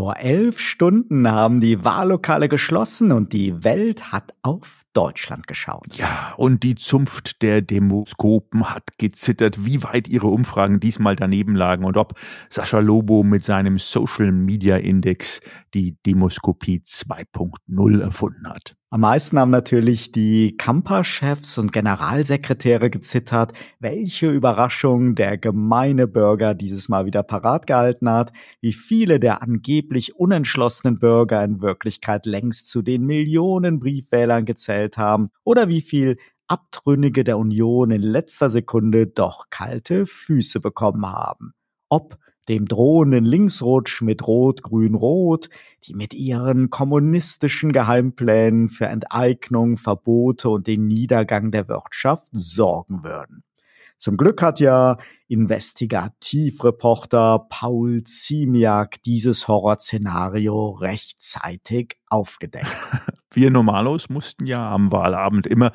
Vor 0.00 0.16
elf 0.16 0.60
Stunden 0.60 1.30
haben 1.30 1.60
die 1.60 1.84
Wahllokale 1.84 2.48
geschlossen 2.48 3.12
und 3.12 3.34
die 3.34 3.62
Welt 3.64 4.12
hat 4.12 4.32
auf 4.40 4.84
Deutschland 4.94 5.46
geschaut. 5.46 5.94
Ja, 5.94 6.32
und 6.38 6.62
die 6.62 6.74
Zunft 6.74 7.42
der 7.42 7.60
Demoskopen 7.60 8.70
hat 8.70 8.96
gezittert, 8.96 9.66
wie 9.66 9.82
weit 9.82 10.08
ihre 10.08 10.28
Umfragen 10.28 10.80
diesmal 10.80 11.16
daneben 11.16 11.54
lagen 11.54 11.84
und 11.84 11.98
ob 11.98 12.18
Sascha 12.48 12.78
Lobo 12.78 13.24
mit 13.24 13.44
seinem 13.44 13.76
Social 13.76 14.32
Media 14.32 14.78
Index 14.78 15.42
die 15.74 15.98
Demoskopie 16.06 16.82
2.0 16.82 18.00
erfunden 18.00 18.48
hat. 18.48 18.76
Am 18.92 19.02
meisten 19.02 19.38
haben 19.38 19.52
natürlich 19.52 20.10
die 20.10 20.56
Kampa-Chefs 20.56 21.58
und 21.58 21.72
Generalsekretäre 21.72 22.90
gezittert, 22.90 23.52
welche 23.78 24.28
Überraschung 24.28 25.14
der 25.14 25.38
gemeine 25.38 26.08
Bürger 26.08 26.54
dieses 26.54 26.88
Mal 26.88 27.06
wieder 27.06 27.22
parat 27.22 27.68
gehalten 27.68 28.10
hat, 28.10 28.32
wie 28.60 28.72
viele 28.72 29.20
der 29.20 29.42
angeblich 29.42 30.16
unentschlossenen 30.16 30.98
Bürger 30.98 31.44
in 31.44 31.62
Wirklichkeit 31.62 32.26
längst 32.26 32.66
zu 32.66 32.82
den 32.82 33.06
Millionen 33.06 33.78
Briefwählern 33.78 34.44
gezählt 34.44 34.98
haben 34.98 35.28
oder 35.44 35.68
wie 35.68 35.82
viel 35.82 36.16
Abtrünnige 36.48 37.22
der 37.22 37.38
Union 37.38 37.92
in 37.92 38.02
letzter 38.02 38.50
Sekunde 38.50 39.06
doch 39.06 39.50
kalte 39.50 40.04
Füße 40.04 40.58
bekommen 40.58 41.06
haben. 41.06 41.52
Ob 41.88 42.18
dem 42.50 42.66
drohenden 42.66 43.24
Linksrutsch 43.24 44.02
mit 44.02 44.26
Rot-Grün-Rot, 44.26 45.48
die 45.84 45.94
mit 45.94 46.12
ihren 46.14 46.68
kommunistischen 46.68 47.72
Geheimplänen 47.72 48.68
für 48.68 48.86
Enteignung, 48.86 49.76
Verbote 49.76 50.48
und 50.48 50.66
den 50.66 50.88
Niedergang 50.88 51.52
der 51.52 51.68
Wirtschaft 51.68 52.28
sorgen 52.32 53.04
würden. 53.04 53.44
Zum 53.98 54.16
Glück 54.16 54.42
hat 54.42 54.58
ja 54.58 54.98
Investigativreporter 55.28 57.46
Paul 57.48 58.02
Ziemiak 58.02 59.00
dieses 59.04 59.46
Horrorszenario 59.46 60.70
rechtzeitig 60.70 61.98
aufgedeckt. 62.08 62.66
Wir 63.32 63.50
Normalos 63.50 64.08
mussten 64.08 64.46
ja 64.46 64.70
am 64.70 64.90
Wahlabend 64.90 65.46
immer 65.46 65.70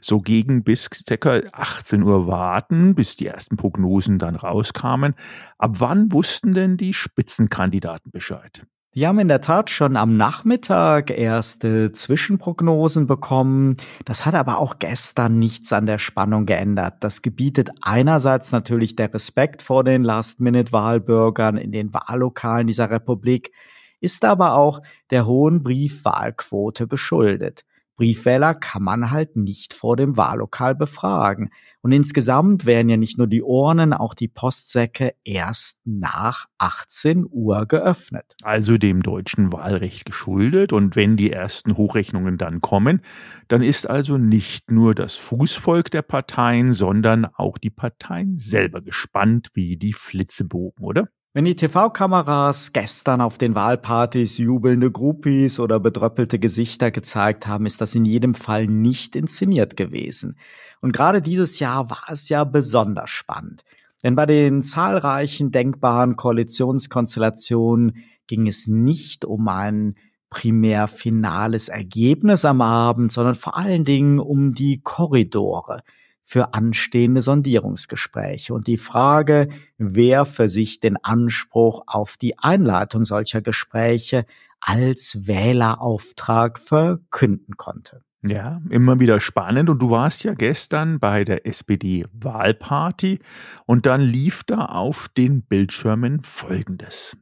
so 0.00 0.20
gegen 0.20 0.62
bis 0.62 0.90
ca. 0.90 1.40
18 1.52 2.02
Uhr 2.02 2.28
warten, 2.28 2.94
bis 2.94 3.16
die 3.16 3.26
ersten 3.26 3.56
Prognosen 3.56 4.18
dann 4.18 4.36
rauskamen. 4.36 5.14
Ab 5.58 5.76
wann 5.78 6.12
wussten 6.12 6.52
denn 6.52 6.76
die 6.76 6.94
Spitzenkandidaten 6.94 8.12
Bescheid? 8.12 8.64
Wir 8.92 9.06
haben 9.06 9.20
in 9.20 9.28
der 9.28 9.40
Tat 9.40 9.70
schon 9.70 9.96
am 9.96 10.16
Nachmittag 10.16 11.10
erste 11.10 11.92
Zwischenprognosen 11.92 13.06
bekommen. 13.06 13.76
Das 14.04 14.26
hat 14.26 14.34
aber 14.34 14.58
auch 14.58 14.80
gestern 14.80 15.38
nichts 15.38 15.72
an 15.72 15.86
der 15.86 15.98
Spannung 15.98 16.44
geändert. 16.44 16.94
Das 16.98 17.22
gebietet 17.22 17.70
einerseits 17.82 18.50
natürlich 18.50 18.96
der 18.96 19.14
Respekt 19.14 19.62
vor 19.62 19.84
den 19.84 20.02
Last-Minute-Wahlbürgern 20.02 21.56
in 21.56 21.70
den 21.70 21.94
Wahllokalen 21.94 22.66
dieser 22.66 22.90
Republik, 22.90 23.52
ist 24.00 24.24
aber 24.24 24.54
auch 24.54 24.80
der 25.10 25.26
hohen 25.26 25.62
Briefwahlquote 25.62 26.86
geschuldet. 26.88 27.64
Briefwähler 28.00 28.54
kann 28.54 28.82
man 28.82 29.10
halt 29.10 29.36
nicht 29.36 29.74
vor 29.74 29.94
dem 29.94 30.16
Wahllokal 30.16 30.74
befragen. 30.74 31.50
Und 31.82 31.92
insgesamt 31.92 32.64
werden 32.64 32.88
ja 32.88 32.96
nicht 32.96 33.18
nur 33.18 33.26
die 33.26 33.42
Urnen, 33.42 33.92
auch 33.92 34.14
die 34.14 34.26
Postsäcke 34.26 35.12
erst 35.22 35.78
nach 35.84 36.46
18 36.56 37.26
Uhr 37.30 37.66
geöffnet. 37.66 38.36
Also 38.42 38.78
dem 38.78 39.02
deutschen 39.02 39.52
Wahlrecht 39.52 40.06
geschuldet. 40.06 40.72
Und 40.72 40.96
wenn 40.96 41.18
die 41.18 41.30
ersten 41.30 41.76
Hochrechnungen 41.76 42.38
dann 42.38 42.62
kommen, 42.62 43.02
dann 43.48 43.62
ist 43.62 43.86
also 43.86 44.16
nicht 44.16 44.70
nur 44.70 44.94
das 44.94 45.16
Fußvolk 45.16 45.90
der 45.90 46.00
Parteien, 46.00 46.72
sondern 46.72 47.26
auch 47.26 47.58
die 47.58 47.68
Parteien 47.68 48.38
selber 48.38 48.80
gespannt 48.80 49.50
wie 49.52 49.76
die 49.76 49.92
Flitzebogen, 49.92 50.86
oder? 50.86 51.10
Wenn 51.32 51.44
die 51.44 51.54
TV-Kameras 51.54 52.72
gestern 52.72 53.20
auf 53.20 53.38
den 53.38 53.54
Wahlpartys 53.54 54.38
jubelnde 54.38 54.90
Groupies 54.90 55.60
oder 55.60 55.78
bedröppelte 55.78 56.40
Gesichter 56.40 56.90
gezeigt 56.90 57.46
haben, 57.46 57.66
ist 57.66 57.80
das 57.80 57.94
in 57.94 58.04
jedem 58.04 58.34
Fall 58.34 58.66
nicht 58.66 59.14
inszeniert 59.14 59.76
gewesen. 59.76 60.36
Und 60.80 60.92
gerade 60.92 61.22
dieses 61.22 61.60
Jahr 61.60 61.88
war 61.88 62.02
es 62.08 62.28
ja 62.30 62.42
besonders 62.42 63.10
spannend. 63.10 63.62
Denn 64.02 64.16
bei 64.16 64.26
den 64.26 64.60
zahlreichen 64.60 65.52
denkbaren 65.52 66.16
Koalitionskonstellationen 66.16 67.98
ging 68.26 68.48
es 68.48 68.66
nicht 68.66 69.24
um 69.24 69.46
ein 69.46 69.94
primär 70.30 70.88
finales 70.88 71.68
Ergebnis 71.68 72.44
am 72.44 72.60
Abend, 72.60 73.12
sondern 73.12 73.36
vor 73.36 73.56
allen 73.56 73.84
Dingen 73.84 74.18
um 74.18 74.52
die 74.52 74.80
Korridore 74.82 75.82
für 76.30 76.54
anstehende 76.54 77.22
Sondierungsgespräche 77.22 78.54
und 78.54 78.68
die 78.68 78.76
Frage, 78.76 79.48
wer 79.78 80.24
für 80.24 80.48
sich 80.48 80.78
den 80.78 80.96
Anspruch 80.96 81.82
auf 81.88 82.16
die 82.16 82.38
Einleitung 82.38 83.04
solcher 83.04 83.40
Gespräche 83.40 84.26
als 84.60 85.26
Wählerauftrag 85.26 86.60
verkünden 86.60 87.56
konnte. 87.56 88.04
Ja, 88.22 88.62
immer 88.70 89.00
wieder 89.00 89.18
spannend. 89.18 89.70
Und 89.70 89.80
du 89.80 89.90
warst 89.90 90.22
ja 90.22 90.34
gestern 90.34 91.00
bei 91.00 91.24
der 91.24 91.46
SPD-Wahlparty 91.46 93.18
und 93.66 93.86
dann 93.86 94.00
lief 94.00 94.44
da 94.44 94.66
auf 94.66 95.08
den 95.08 95.42
Bildschirmen 95.42 96.22
Folgendes. 96.22 97.16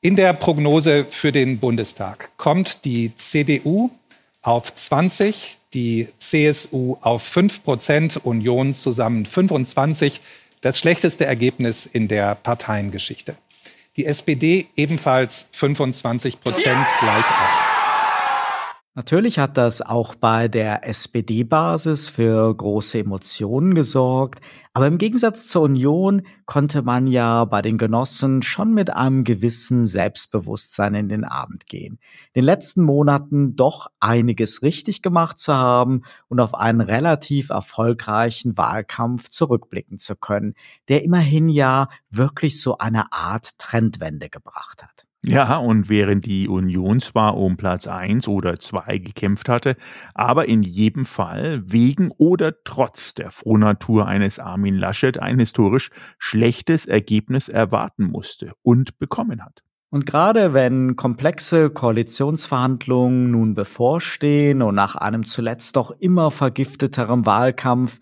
In 0.00 0.16
der 0.16 0.32
Prognose 0.32 1.04
für 1.10 1.30
den 1.30 1.58
Bundestag 1.58 2.30
kommt 2.38 2.86
die 2.86 3.14
CDU 3.16 3.90
auf 4.40 4.74
20, 4.74 5.58
die 5.76 6.08
CSU 6.18 6.96
auf 7.02 7.22
5 7.22 7.62
Prozent, 7.62 8.16
Union 8.24 8.72
zusammen 8.72 9.26
25. 9.26 10.20
Das 10.62 10.78
schlechteste 10.78 11.26
Ergebnis 11.26 11.86
in 11.86 12.08
der 12.08 12.34
Parteiengeschichte. 12.34 13.36
Die 13.96 14.06
SPD 14.06 14.66
ebenfalls 14.74 15.48
25 15.52 16.40
Prozent 16.40 16.86
gleich 17.00 17.24
auf. 17.24 17.75
Natürlich 18.96 19.38
hat 19.38 19.58
das 19.58 19.82
auch 19.82 20.14
bei 20.14 20.48
der 20.48 20.88
SPD-Basis 20.88 22.08
für 22.08 22.56
große 22.56 23.00
Emotionen 23.00 23.74
gesorgt, 23.74 24.40
aber 24.72 24.86
im 24.86 24.96
Gegensatz 24.96 25.46
zur 25.46 25.64
Union 25.64 26.26
konnte 26.46 26.80
man 26.80 27.06
ja 27.06 27.44
bei 27.44 27.60
den 27.60 27.76
Genossen 27.76 28.40
schon 28.40 28.72
mit 28.72 28.88
einem 28.88 29.22
gewissen 29.22 29.84
Selbstbewusstsein 29.84 30.94
in 30.94 31.10
den 31.10 31.24
Abend 31.24 31.66
gehen. 31.66 31.98
In 32.32 32.40
den 32.40 32.44
letzten 32.44 32.82
Monaten 32.82 33.54
doch 33.54 33.88
einiges 34.00 34.62
richtig 34.62 35.02
gemacht 35.02 35.38
zu 35.38 35.52
haben 35.52 36.00
und 36.28 36.40
auf 36.40 36.54
einen 36.54 36.80
relativ 36.80 37.50
erfolgreichen 37.50 38.56
Wahlkampf 38.56 39.28
zurückblicken 39.28 39.98
zu 39.98 40.16
können, 40.16 40.54
der 40.88 41.04
immerhin 41.04 41.50
ja 41.50 41.90
wirklich 42.08 42.62
so 42.62 42.78
eine 42.78 43.12
Art 43.12 43.58
Trendwende 43.58 44.30
gebracht 44.30 44.82
hat. 44.82 45.05
Ja, 45.28 45.56
und 45.56 45.88
während 45.88 46.24
die 46.24 46.46
Union 46.46 47.00
zwar 47.00 47.36
um 47.36 47.56
Platz 47.56 47.88
1 47.88 48.28
oder 48.28 48.60
2 48.60 48.98
gekämpft 48.98 49.48
hatte, 49.48 49.76
aber 50.14 50.48
in 50.48 50.62
jedem 50.62 51.04
Fall 51.04 51.62
wegen 51.66 52.12
oder 52.16 52.54
trotz 52.62 53.12
der 53.14 53.32
Frohnatur 53.32 54.06
eines 54.06 54.38
Armin 54.38 54.76
Laschet 54.76 55.18
ein 55.18 55.40
historisch 55.40 55.90
schlechtes 56.18 56.86
Ergebnis 56.86 57.48
erwarten 57.48 58.04
musste 58.04 58.52
und 58.62 59.00
bekommen 59.00 59.44
hat. 59.44 59.64
Und 59.90 60.06
gerade 60.06 60.54
wenn 60.54 60.94
komplexe 60.94 61.70
Koalitionsverhandlungen 61.70 63.30
nun 63.32 63.54
bevorstehen 63.54 64.62
und 64.62 64.76
nach 64.76 64.94
einem 64.94 65.24
zuletzt 65.24 65.74
doch 65.74 65.90
immer 65.98 66.30
vergifteterem 66.30 67.26
Wahlkampf 67.26 67.98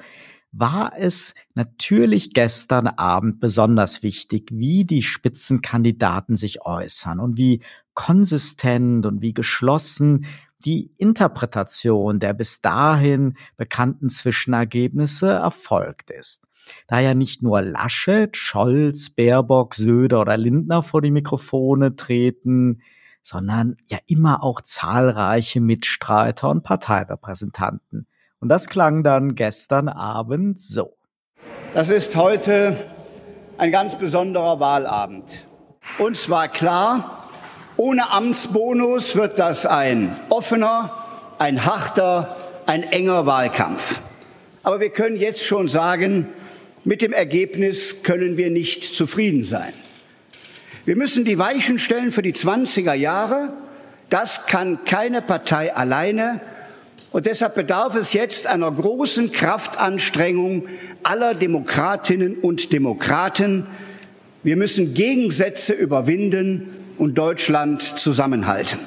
war 0.56 0.92
es 0.96 1.34
natürlich 1.54 2.32
gestern 2.32 2.86
Abend 2.86 3.40
besonders 3.40 4.02
wichtig, 4.02 4.50
wie 4.52 4.84
die 4.84 5.02
Spitzenkandidaten 5.02 6.36
sich 6.36 6.64
äußern 6.64 7.18
und 7.18 7.36
wie 7.36 7.62
konsistent 7.94 9.04
und 9.04 9.20
wie 9.20 9.34
geschlossen 9.34 10.26
die 10.64 10.92
Interpretation 10.96 12.20
der 12.20 12.32
bis 12.32 12.60
dahin 12.60 13.36
bekannten 13.56 14.08
Zwischenergebnisse 14.08 15.28
erfolgt 15.28 16.10
ist. 16.10 16.42
Da 16.86 17.00
ja 17.00 17.14
nicht 17.14 17.42
nur 17.42 17.60
Laschet, 17.60 18.36
Scholz, 18.36 19.10
Baerbock, 19.10 19.74
Söder 19.74 20.22
oder 20.22 20.36
Lindner 20.36 20.82
vor 20.82 21.02
die 21.02 21.10
Mikrofone 21.10 21.96
treten, 21.96 22.80
sondern 23.22 23.76
ja 23.90 23.98
immer 24.06 24.42
auch 24.42 24.60
zahlreiche 24.60 25.60
Mitstreiter 25.60 26.48
und 26.48 26.62
Parteirepräsentanten. 26.62 28.06
Und 28.44 28.50
das 28.50 28.68
klang 28.68 29.02
dann 29.02 29.36
gestern 29.36 29.88
Abend 29.88 30.60
so. 30.60 30.98
Das 31.72 31.88
ist 31.88 32.14
heute 32.14 32.76
ein 33.56 33.72
ganz 33.72 33.96
besonderer 33.96 34.60
Wahlabend. 34.60 35.46
Und 35.96 36.18
zwar 36.18 36.48
klar, 36.48 37.26
ohne 37.78 38.12
Amtsbonus 38.12 39.16
wird 39.16 39.38
das 39.38 39.64
ein 39.64 40.14
offener, 40.28 40.92
ein 41.38 41.64
harter, 41.64 42.36
ein 42.66 42.82
enger 42.82 43.24
Wahlkampf. 43.24 44.02
Aber 44.62 44.78
wir 44.78 44.90
können 44.90 45.16
jetzt 45.16 45.42
schon 45.42 45.68
sagen, 45.68 46.28
mit 46.84 47.00
dem 47.00 47.14
Ergebnis 47.14 48.02
können 48.02 48.36
wir 48.36 48.50
nicht 48.50 48.84
zufrieden 48.84 49.44
sein. 49.44 49.72
Wir 50.84 50.96
müssen 50.96 51.24
die 51.24 51.38
Weichen 51.38 51.78
stellen 51.78 52.12
für 52.12 52.20
die 52.20 52.34
20er 52.34 52.92
Jahre. 52.92 53.54
Das 54.10 54.44
kann 54.44 54.84
keine 54.84 55.22
Partei 55.22 55.74
alleine. 55.74 56.42
Und 57.14 57.26
deshalb 57.26 57.54
bedarf 57.54 57.94
es 57.94 58.12
jetzt 58.12 58.48
einer 58.48 58.72
großen 58.72 59.30
Kraftanstrengung 59.30 60.66
aller 61.04 61.36
Demokratinnen 61.36 62.40
und 62.40 62.72
Demokraten. 62.72 63.68
Wir 64.42 64.56
müssen 64.56 64.94
Gegensätze 64.94 65.74
überwinden 65.74 66.94
und 66.98 67.14
Deutschland 67.14 67.82
zusammenhalten. 67.84 68.80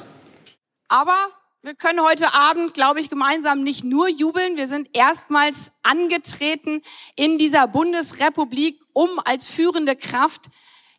Aber 0.89 1.15
wir 1.61 1.73
können 1.75 2.01
heute 2.01 2.33
Abend, 2.33 2.73
glaube 2.73 2.99
ich, 2.99 3.09
gemeinsam 3.09 3.63
nicht 3.63 3.85
nur 3.85 4.09
jubeln. 4.09 4.57
Wir 4.57 4.67
sind 4.67 4.89
erstmals 4.91 5.71
angetreten 5.83 6.81
in 7.15 7.37
dieser 7.37 7.65
Bundesrepublik, 7.69 8.77
um 8.91 9.07
als 9.23 9.49
führende 9.49 9.95
Kraft 9.95 10.47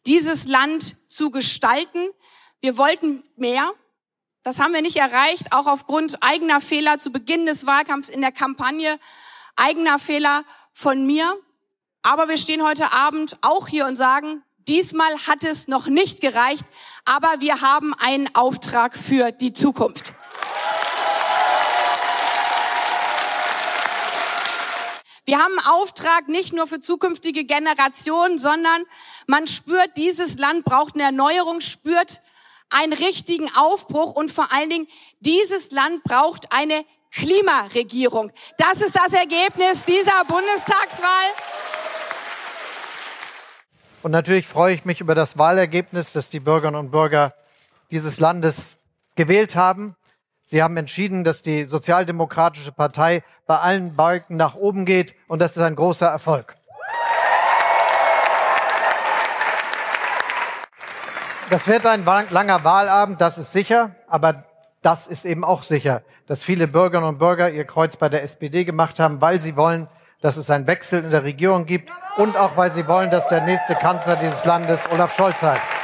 dieses 0.07 0.49
Land 0.49 0.97
zu 1.09 1.31
gestalten. 1.31 2.09
Wir 2.63 2.79
wollten 2.79 3.23
mehr. 3.37 3.71
Das 4.45 4.61
haben 4.61 4.73
wir 4.73 4.83
nicht 4.83 4.97
erreicht, 4.97 5.53
auch 5.53 5.67
aufgrund 5.67 6.23
eigener 6.23 6.61
Fehler 6.61 6.99
zu 6.99 7.11
Beginn 7.11 7.45
des 7.45 7.67
Wahlkampfs 7.67 8.09
in 8.09 8.21
der 8.21 8.33
Kampagne, 8.33 8.99
eigener 9.57 9.99
Fehler 9.99 10.45
von 10.73 11.07
mir. 11.07 11.37
Aber 12.03 12.29
wir 12.29 12.39
stehen 12.39 12.63
heute 12.63 12.93
Abend 12.93 13.37
auch 13.43 13.67
hier 13.67 13.87
und 13.87 13.97
sagen, 13.97 14.43
diesmal 14.69 15.13
hat 15.27 15.43
es 15.43 15.67
noch 15.67 15.89
nicht 15.89 16.21
gereicht, 16.21 16.65
aber 17.05 17.29
wir 17.41 17.61
haben 17.61 17.95
einen 17.95 18.33
Auftrag 18.37 18.97
für 18.97 19.33
die 19.33 19.53
Zukunft. 19.53 20.15
Wir 25.25 25.39
haben 25.39 25.59
einen 25.59 25.67
Auftrag 25.67 26.29
nicht 26.29 26.55
nur 26.55 26.67
für 26.67 26.81
zukünftige 26.81 27.45
Generationen, 27.45 28.39
sondern 28.39 28.85
man 29.27 29.47
spürt, 29.47 29.97
dieses 29.97 30.39
Land 30.39 30.65
braucht 30.65 30.95
eine 30.95 31.03
Erneuerung, 31.03 31.61
spürt 31.61 32.23
einen 32.71 32.93
richtigen 32.93 33.51
Aufbruch 33.57 34.13
und 34.13 34.31
vor 34.31 34.53
allen 34.53 34.71
Dingen, 34.71 34.89
dieses 35.21 35.71
Land 35.71 36.03
braucht 36.05 36.53
eine 36.53 36.85
Klimaregierung. 37.13 38.31
Das 38.59 38.81
ist 38.81 38.95
das 38.95 39.13
Ergebnis 39.13 39.85
dieser 39.85 40.25
Bundestagswahl. 40.27 41.09
Und 44.03 44.13
natürlich 44.13 44.47
freue 44.47 44.75
ich 44.75 44.85
mich 44.85 45.01
über 45.01 45.15
das 45.15 45.39
Wahlergebnis, 45.39 46.13
das 46.13 46.31
die 46.31 46.41
Bürgerinnen 46.41 46.79
und 46.79 46.91
Bürger 46.91 47.35
dieses 47.91 48.21
Landes 48.21 48.77
gewählt 49.17 49.57
haben. 49.57 49.97
Sie 50.45 50.63
haben 50.63 50.77
entschieden, 50.77 51.25
dass 51.25 51.43
die 51.43 51.65
Sozialdemokratische 51.65 52.73
Partei 52.73 53.23
bei 53.47 53.59
allen 53.59 53.97
Balken 53.97 54.37
nach 54.37 54.55
oben 54.55 54.85
geht 54.85 55.15
und 55.27 55.41
das 55.41 55.57
ist 55.57 55.63
ein 55.63 55.77
großer 55.77 56.07
Erfolg. 56.07 56.58
Das 61.51 61.67
wird 61.67 61.87
ein 61.87 62.05
langer 62.05 62.63
Wahlabend, 62.63 63.23
das 63.23 63.39
ist 63.39 63.53
sicher, 63.53 63.93
aber 64.07 64.45
das 64.83 65.07
ist 65.07 65.25
eben 65.25 65.45
auch 65.45 65.63
sicher, 65.63 66.03
dass 66.27 66.43
viele 66.43 66.69
Bürgerinnen 66.69 67.09
und 67.09 67.19
Bürger 67.19 67.51
ihr 67.51 67.65
Kreuz 67.65 67.97
bei 67.97 68.11
der 68.11 68.23
SPD 68.23 68.65
gemacht 68.65 69.01
haben, 69.01 69.23
weil 69.23 69.41
sie 69.41 69.57
wollen, 69.57 69.89
dass 70.21 70.37
es 70.37 70.51
einen 70.51 70.67
Wechsel 70.67 71.03
in 71.03 71.11
der 71.11 71.25
Regierung 71.25 71.65
gibt 71.65 71.91
und 72.19 72.37
auch 72.37 72.59
weil 72.59 72.71
sie 72.71 72.87
wollen, 72.87 73.11
dass 73.11 73.29
der 73.29 73.45
nächste 73.45 73.75
Kanzler 73.75 74.17
dieses 74.17 74.45
Landes 74.45 74.81
Olaf 74.93 75.17
Scholz 75.17 75.43
heißt. 75.43 75.78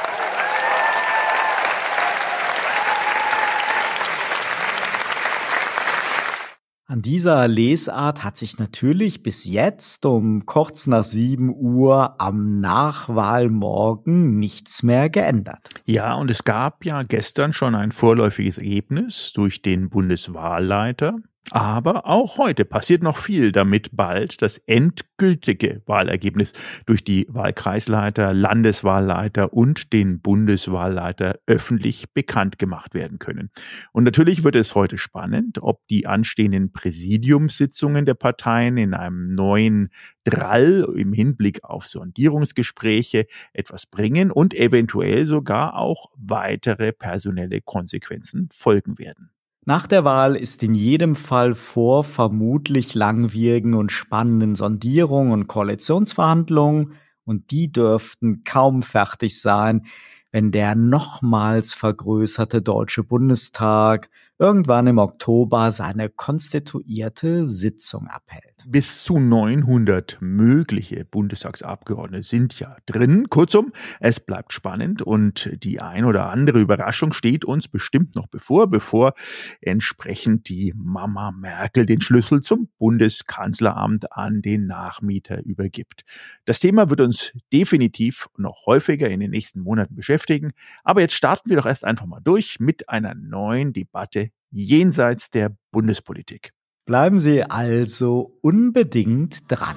An 6.87 7.01
dieser 7.01 7.47
Lesart 7.47 8.23
hat 8.23 8.37
sich 8.37 8.59
natürlich 8.59 9.23
bis 9.23 9.43
jetzt 9.43 10.05
um 10.05 10.45
kurz 10.45 10.85
nach 10.85 11.03
7 11.03 11.51
Uhr 11.51 12.21
am 12.21 12.59
Nachwahlmorgen 12.59 14.37
nichts 14.37 14.83
mehr 14.83 15.09
geändert. 15.09 15.69
Ja, 15.85 16.13
und 16.13 16.29
es 16.29 16.43
gab 16.43 16.85
ja 16.85 17.01
gestern 17.01 17.53
schon 17.53 17.73
ein 17.73 17.91
vorläufiges 17.91 18.59
Ergebnis 18.59 19.31
durch 19.33 19.63
den 19.63 19.89
Bundeswahlleiter. 19.89 21.15
Aber 21.51 22.07
auch 22.07 22.39
heute 22.39 22.65
passiert 22.65 23.03
noch 23.03 23.17
viel, 23.17 23.51
damit 23.51 23.89
bald 23.95 24.41
das 24.41 24.57
endgültige 24.57 25.83
Wahlergebnis 25.85 26.53
durch 26.87 27.03
die 27.03 27.27
Wahlkreisleiter, 27.29 28.33
Landeswahlleiter 28.33 29.53
und 29.53 29.93
den 29.93 30.21
Bundeswahlleiter 30.21 31.37
öffentlich 31.45 32.11
bekannt 32.13 32.57
gemacht 32.57 32.95
werden 32.95 33.19
können. 33.19 33.51
Und 33.91 34.05
natürlich 34.05 34.43
wird 34.43 34.55
es 34.55 34.73
heute 34.73 34.97
spannend, 34.97 35.59
ob 35.61 35.85
die 35.87 36.07
anstehenden 36.07 36.71
Präsidiumssitzungen 36.73 38.05
der 38.05 38.15
Parteien 38.15 38.77
in 38.77 38.95
einem 38.95 39.35
neuen 39.35 39.89
Drall 40.23 40.91
im 40.97 41.13
Hinblick 41.13 41.63
auf 41.63 41.85
Sondierungsgespräche 41.85 43.27
etwas 43.53 43.85
bringen 43.85 44.31
und 44.31 44.55
eventuell 44.55 45.27
sogar 45.27 45.77
auch 45.77 46.09
weitere 46.15 46.91
personelle 46.91 47.61
Konsequenzen 47.61 48.49
folgen 48.51 48.97
werden. 48.97 49.29
Nach 49.67 49.87
der 49.87 50.03
Wahl 50.03 50.35
ist 50.35 50.61
in 50.61 50.75
jedem 50.75 51.15
Fall 51.15 51.55
vor 51.55 52.03
vermutlich 52.03 52.93
langwierigen 52.93 53.73
und 53.73 53.91
spannenden 53.91 54.53
Sondierungen 54.53 55.33
und 55.33 55.47
Koalitionsverhandlungen, 55.47 56.93
und 57.23 57.49
die 57.49 57.71
dürften 57.71 58.43
kaum 58.43 58.83
fertig 58.83 59.41
sein, 59.41 59.87
wenn 60.31 60.51
der 60.51 60.75
nochmals 60.75 61.73
vergrößerte 61.73 62.61
Deutsche 62.61 63.03
Bundestag 63.03 64.11
irgendwann 64.37 64.87
im 64.87 64.97
Oktober 64.97 65.71
seine 65.71 66.09
konstituierte 66.09 67.47
Sitzung 67.47 68.07
abhält. 68.07 68.65
Bis 68.67 69.03
zu 69.03 69.17
900 69.17 70.17
mögliche 70.19 71.05
Bundestagsabgeordnete 71.05 72.23
sind 72.23 72.59
ja 72.59 72.75
drin. 72.85 73.29
Kurzum, 73.29 73.71
es 73.99 74.19
bleibt 74.19 74.51
spannend 74.51 75.01
und 75.01 75.49
die 75.63 75.81
ein 75.81 76.03
oder 76.03 76.29
andere 76.29 76.59
Überraschung 76.59 77.13
steht 77.13 77.45
uns 77.45 77.67
bestimmt 77.67 78.15
noch 78.15 78.27
bevor, 78.27 78.67
bevor 78.67 79.13
entsprechend 79.61 80.49
die 80.49 80.73
Mama 80.75 81.31
Merkel 81.31 81.85
den 81.85 82.01
Schlüssel 82.01 82.41
zum 82.41 82.69
Bundeskanzleramt 82.77 84.11
an 84.11 84.41
den 84.41 84.65
Nachmieter 84.67 85.43
übergibt. 85.45 86.03
Das 86.43 86.59
Thema 86.59 86.89
wird 86.89 86.99
uns 87.01 87.31
definitiv 87.53 88.27
noch 88.37 88.65
häufiger 88.65 89.09
in 89.09 89.21
den 89.21 89.31
nächsten 89.31 89.61
Monaten 89.61 89.95
beschäftigen, 89.95 90.51
aber 90.83 91.01
jetzt 91.01 91.13
starten 91.13 91.49
wir 91.49 91.57
doch 91.57 91.65
erst 91.65 91.85
einfach 91.85 92.05
mal 92.05 92.19
durch 92.21 92.59
mit 92.59 92.89
einer 92.89 93.15
neuen 93.15 93.71
Debatte 93.71 94.24
jenseits 94.55 95.29
der 95.29 95.51
Bundespolitik. 95.71 96.51
Bleiben 96.85 97.19
Sie 97.19 97.43
also 97.43 98.37
unbedingt 98.41 99.51
dran. 99.51 99.75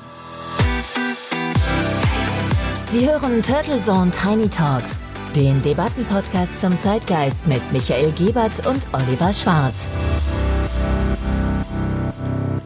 Sie 2.89 3.07
hören 3.07 3.43
Turtle 3.43 3.79
Zone 3.79 4.11
Tiny 4.11 4.49
Talks, 4.49 4.97
den 5.35 5.61
Debattenpodcast 5.63 6.61
zum 6.61 6.79
Zeitgeist 6.81 7.47
mit 7.47 7.61
Michael 7.73 8.13
Gebert 8.13 8.67
und 8.67 8.83
Oliver 8.93 9.33
Schwarz. 9.33 9.89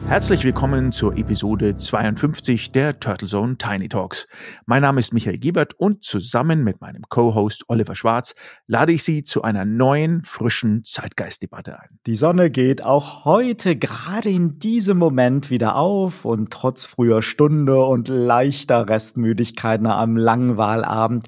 Herzlich 0.07 0.43
willkommen 0.43 0.91
zur 0.91 1.17
Episode 1.17 1.77
52 1.77 2.71
der 2.71 2.99
Turtle 2.99 3.27
Zone 3.27 3.57
Tiny 3.57 3.87
Talks. 3.87 4.27
Mein 4.65 4.81
Name 4.81 4.99
ist 4.99 5.13
Michael 5.13 5.37
Giebert 5.37 5.73
und 5.79 6.03
zusammen 6.03 6.63
mit 6.63 6.81
meinem 6.81 7.03
Co-Host 7.07 7.63
Oliver 7.69 7.95
Schwarz 7.95 8.35
lade 8.67 8.91
ich 8.91 9.03
Sie 9.03 9.23
zu 9.23 9.43
einer 9.43 9.65
neuen, 9.65 10.23
frischen 10.23 10.83
Zeitgeistdebatte 10.83 11.79
ein. 11.79 11.99
Die 12.05 12.15
Sonne 12.15 12.51
geht 12.51 12.83
auch 12.83 13.25
heute 13.25 13.75
gerade 13.77 14.29
in 14.29 14.59
diesem 14.59 14.97
Moment 14.97 15.49
wieder 15.49 15.77
auf 15.77 16.25
und 16.25 16.51
trotz 16.51 16.85
früher 16.85 17.21
Stunde 17.23 17.83
und 17.83 18.09
leichter 18.09 18.89
Restmüdigkeit 18.89 19.81
nach 19.81 19.99
einem 19.99 20.17
langen 20.17 20.57
Wahlabend 20.57 21.27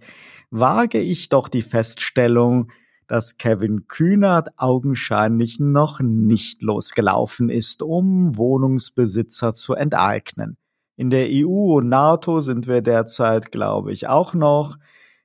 wage 0.51 0.99
ich 0.99 1.29
doch 1.29 1.47
die 1.47 1.63
Feststellung, 1.63 2.71
dass 3.07 3.37
Kevin 3.37 3.87
Kühnert 3.87 4.49
augenscheinlich 4.57 5.59
noch 5.59 5.99
nicht 5.99 6.61
losgelaufen 6.61 7.49
ist, 7.49 7.81
um 7.81 8.37
Wohnungsbesitzer 8.37 9.53
zu 9.53 9.73
enteignen. 9.73 10.57
In 10.97 11.09
der 11.09 11.27
EU 11.29 11.77
und 11.77 11.89
NATO 11.89 12.41
sind 12.41 12.67
wir 12.67 12.81
derzeit, 12.81 13.51
glaube 13.51 13.91
ich, 13.91 14.07
auch 14.07 14.33
noch. 14.33 14.77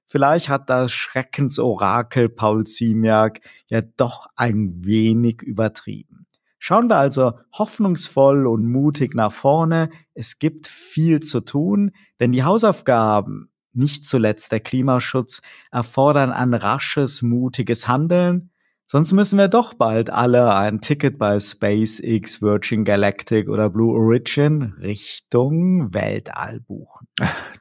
Vielleicht 0.06 0.48
hat 0.48 0.68
das 0.68 0.90
Schreckensorakel 0.90 2.28
Paul 2.28 2.64
Ziemiak 2.64 3.40
ja 3.68 3.80
doch 3.80 4.26
ein 4.34 4.84
wenig 4.84 5.42
übertrieben. 5.42 6.26
Schauen 6.58 6.90
wir 6.90 6.96
also 6.96 7.32
hoffnungsvoll 7.56 8.46
und 8.46 8.66
mutig 8.66 9.14
nach 9.14 9.32
vorne. 9.32 9.88
Es 10.12 10.38
gibt 10.38 10.66
viel 10.66 11.20
zu 11.20 11.40
tun, 11.40 11.92
denn 12.18 12.32
die 12.32 12.42
Hausaufgaben 12.42 13.49
nicht 13.72 14.06
zuletzt 14.06 14.52
der 14.52 14.60
Klimaschutz, 14.60 15.42
erfordern 15.70 16.32
ein 16.32 16.54
rasches, 16.54 17.22
mutiges 17.22 17.88
Handeln, 17.88 18.50
sonst 18.90 19.12
müssen 19.12 19.38
wir 19.38 19.46
doch 19.46 19.74
bald 19.74 20.10
alle 20.10 20.52
ein 20.54 20.80
Ticket 20.80 21.16
bei 21.16 21.38
SpaceX, 21.38 22.42
Virgin 22.42 22.84
Galactic 22.84 23.48
oder 23.48 23.70
Blue 23.70 23.94
Origin 23.94 24.74
Richtung 24.80 25.94
Weltall 25.94 26.60
buchen. 26.60 27.06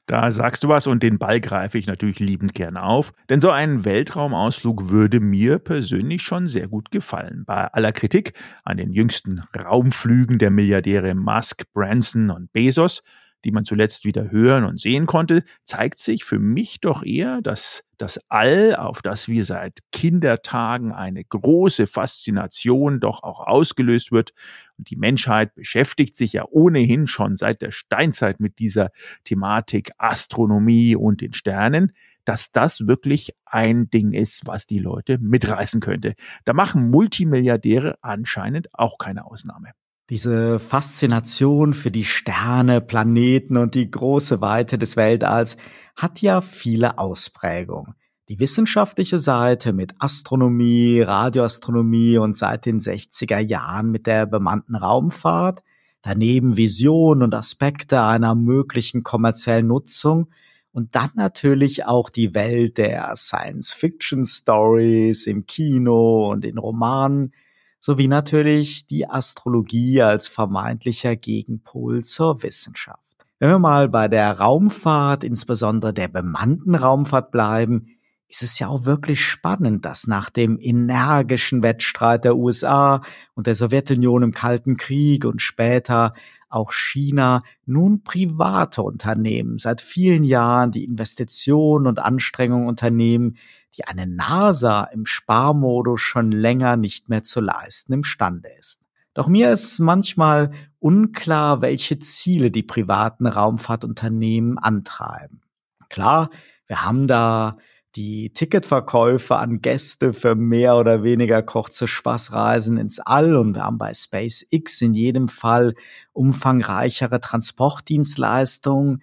Da 0.07 0.31
sagst 0.31 0.63
du 0.63 0.69
was 0.69 0.87
und 0.87 1.03
den 1.03 1.19
Ball 1.19 1.39
greife 1.39 1.77
ich 1.77 1.85
natürlich 1.85 2.19
liebend 2.19 2.55
gerne 2.55 2.81
auf, 2.81 3.13
denn 3.29 3.41
so 3.41 3.51
ein 3.51 3.85
Weltraumausflug 3.85 4.89
würde 4.89 5.19
mir 5.19 5.59
persönlich 5.59 6.23
schon 6.23 6.47
sehr 6.47 6.67
gut 6.67 6.89
gefallen. 6.89 7.43
Bei 7.45 7.67
aller 7.67 7.91
Kritik 7.91 8.33
an 8.63 8.77
den 8.77 8.91
jüngsten 8.91 9.43
Raumflügen 9.55 10.39
der 10.39 10.49
Milliardäre 10.49 11.13
Musk, 11.13 11.71
Branson 11.73 12.31
und 12.31 12.51
Bezos 12.51 13.03
die 13.43 13.51
man 13.51 13.65
zuletzt 13.65 14.05
wieder 14.05 14.31
hören 14.31 14.63
und 14.65 14.79
sehen 14.79 15.05
konnte, 15.05 15.43
zeigt 15.63 15.99
sich 15.99 16.23
für 16.23 16.39
mich 16.39 16.81
doch 16.81 17.03
eher, 17.03 17.41
dass 17.41 17.83
das 17.97 18.19
All, 18.29 18.75
auf 18.75 19.01
das 19.01 19.27
wir 19.27 19.43
seit 19.43 19.79
Kindertagen 19.91 20.93
eine 20.93 21.23
große 21.23 21.85
Faszination 21.85 22.99
doch 22.99 23.23
auch 23.23 23.41
ausgelöst 23.41 24.11
wird. 24.11 24.33
Und 24.77 24.89
die 24.89 24.95
Menschheit 24.95 25.53
beschäftigt 25.55 26.15
sich 26.15 26.33
ja 26.33 26.45
ohnehin 26.49 27.07
schon 27.07 27.35
seit 27.35 27.61
der 27.61 27.71
Steinzeit 27.71 28.39
mit 28.39 28.59
dieser 28.59 28.91
Thematik 29.25 29.91
Astronomie 29.97 30.95
und 30.95 31.21
den 31.21 31.33
Sternen 31.33 31.93
dass 32.25 32.51
das 32.51 32.85
wirklich 32.85 33.33
ein 33.45 33.89
Ding 33.89 34.11
ist, 34.11 34.45
was 34.45 34.67
die 34.67 34.77
Leute 34.77 35.17
mitreißen 35.17 35.79
könnte. 35.79 36.13
Da 36.45 36.53
machen 36.53 36.91
Multimilliardäre 36.91 37.97
anscheinend 38.03 38.69
auch 38.71 38.99
keine 38.99 39.25
Ausnahme. 39.25 39.71
Diese 40.09 40.57
Faszination 40.57 41.73
für 41.73 41.91
die 41.91 42.03
Sterne, 42.03 42.81
Planeten 42.81 43.57
und 43.57 43.75
die 43.75 43.91
große 43.91 44.41
Weite 44.41 44.79
des 44.79 44.97
Weltalls 44.97 45.55
hat 45.95 46.19
ja 46.21 46.41
viele 46.41 46.97
Ausprägungen. 46.97 47.93
Die 48.27 48.39
wissenschaftliche 48.39 49.19
Seite 49.19 49.71
mit 49.71 49.93
Astronomie, 49.99 51.01
Radioastronomie 51.01 52.17
und 52.17 52.35
seit 52.35 52.65
den 52.65 52.79
60er 52.79 53.37
Jahren 53.37 53.91
mit 53.91 54.07
der 54.07 54.25
bemannten 54.25 54.75
Raumfahrt, 54.75 55.61
daneben 56.01 56.57
Visionen 56.57 57.21
und 57.21 57.35
Aspekte 57.35 58.01
einer 58.01 58.33
möglichen 58.33 59.03
kommerziellen 59.03 59.67
Nutzung 59.67 60.31
und 60.71 60.95
dann 60.95 61.11
natürlich 61.15 61.85
auch 61.85 62.09
die 62.09 62.33
Welt 62.33 62.79
der 62.79 63.15
Science-Fiction-Stories 63.15 65.27
im 65.27 65.45
Kino 65.45 66.31
und 66.31 66.45
in 66.45 66.57
Romanen, 66.57 67.31
sowie 67.79 68.07
natürlich 68.07 68.87
die 68.87 69.09
Astrologie 69.09 70.01
als 70.01 70.27
vermeintlicher 70.27 71.15
Gegenpol 71.15 72.03
zur 72.03 72.43
Wissenschaft. 72.43 72.99
Wenn 73.39 73.49
wir 73.49 73.59
mal 73.59 73.87
bei 73.87 74.07
der 74.07 74.37
Raumfahrt, 74.39 75.23
insbesondere 75.23 75.93
der 75.93 76.09
bemannten 76.09 76.75
Raumfahrt 76.75 77.31
bleiben, 77.31 77.87
ist 78.27 78.43
es 78.43 78.59
ja 78.59 78.67
auch 78.67 78.85
wirklich 78.85 79.23
spannend, 79.23 79.85
dass 79.85 80.05
nach 80.05 80.29
dem 80.29 80.59
energischen 80.59 81.63
Wettstreit 81.63 82.25
der 82.25 82.35
USA 82.35 83.01
und 83.33 83.47
der 83.47 83.55
Sowjetunion 83.55 84.23
im 84.23 84.33
Kalten 84.33 84.77
Krieg 84.77 85.25
und 85.25 85.41
später 85.41 86.13
auch 86.49 86.73
China 86.73 87.41
nun 87.65 88.03
private 88.03 88.81
Unternehmen 88.81 89.57
seit 89.57 89.81
vielen 89.81 90.23
Jahren 90.23 90.71
die 90.71 90.83
Investitionen 90.83 91.87
und 91.87 91.99
Anstrengungen 91.99 92.67
unternehmen, 92.67 93.37
die 93.77 93.85
eine 93.85 94.07
NASA 94.07 94.83
im 94.85 95.05
Sparmodus 95.05 96.01
schon 96.01 96.31
länger 96.31 96.75
nicht 96.75 97.09
mehr 97.09 97.23
zu 97.23 97.39
leisten 97.39 97.93
imstande 97.93 98.49
ist. 98.57 98.79
Doch 99.13 99.27
mir 99.27 99.51
ist 99.51 99.79
manchmal 99.79 100.51
unklar, 100.79 101.61
welche 101.61 101.99
Ziele 101.99 102.51
die 102.51 102.63
privaten 102.63 103.27
Raumfahrtunternehmen 103.27 104.57
antreiben. 104.57 105.41
Klar, 105.89 106.29
wir 106.67 106.85
haben 106.85 107.07
da 107.07 107.57
die 107.95 108.31
Ticketverkäufe 108.31 109.35
an 109.35 109.61
Gäste 109.61 110.13
für 110.13 110.35
mehr 110.35 110.75
oder 110.75 111.03
weniger 111.03 111.41
kurze 111.41 111.87
Spaßreisen 111.87 112.77
ins 112.77 112.99
All 112.99 113.35
und 113.35 113.55
wir 113.55 113.63
haben 113.63 113.79
bei 113.79 113.93
SpaceX 113.93 114.81
in 114.81 114.93
jedem 114.93 115.27
Fall 115.27 115.73
umfangreichere 116.13 117.19
Transportdienstleistungen. 117.19 119.01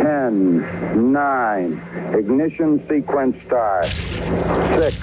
10, 0.00 0.64
9, 1.12 1.82
ignition 2.18 2.80
sequence 2.88 3.36
start. 3.44 3.84
6, 4.78 4.96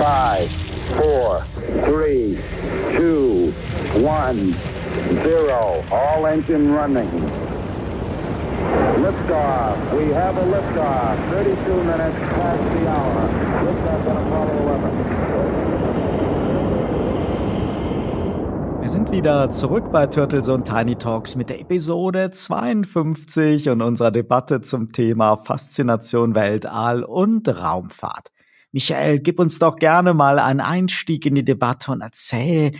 5, 0.00 0.50
4, 0.98 1.46
3, 1.86 2.36
2, 2.96 3.52
1, 4.04 4.56
0. 5.22 5.84
All 5.92 6.26
engine 6.26 6.74
running. 6.74 7.08
Liftoff. 9.06 9.78
We 9.96 10.12
have 10.12 10.36
a 10.36 10.42
liftoff. 10.42 11.14
32 11.30 11.84
minutes 11.84 12.18
past 12.34 12.62
the 12.74 12.88
hour. 12.90 13.30
Liftoff 13.62 14.02
on 14.08 14.16
Apollo 14.16 14.50
11. 14.50 14.96
Wir 18.80 18.88
sind 18.88 19.12
wieder 19.12 19.52
zurück 19.52 19.92
bei 19.92 20.08
Turtles 20.08 20.48
und 20.48 20.64
Tiny 20.64 20.96
Talks 20.96 21.36
mit 21.36 21.50
der 21.50 21.60
Episode 21.60 22.32
52 22.32 23.68
und 23.68 23.80
unserer 23.80 24.10
Debatte 24.10 24.60
zum 24.60 24.90
Thema 24.90 25.36
Faszination 25.36 26.34
Weltall 26.34 27.04
und 27.04 27.48
Raumfahrt. 27.48 28.32
Michael, 28.72 29.20
gib 29.20 29.38
uns 29.38 29.60
doch 29.60 29.76
gerne 29.76 30.14
mal 30.14 30.40
einen 30.40 30.60
Einstieg 30.60 31.26
in 31.26 31.36
die 31.36 31.44
Debatte 31.44 31.92
und 31.92 32.00
erzähl, 32.00 32.72